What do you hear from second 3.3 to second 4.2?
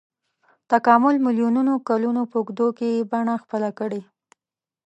خپله کړې.